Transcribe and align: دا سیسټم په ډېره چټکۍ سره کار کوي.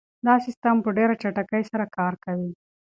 دا 0.25 0.33
سیسټم 0.45 0.75
په 0.83 0.89
ډېره 0.97 1.13
چټکۍ 1.21 1.63
سره 1.71 1.85
کار 1.97 2.13
کوي. 2.23 2.51